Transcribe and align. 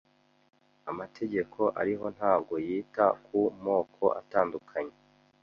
Amategeko 0.91 1.61
ariho 1.81 2.05
ntabwo 2.17 2.53
yita 2.67 3.05
ku 3.25 3.39
moko 3.65 4.03
atandukanye. 4.19 4.95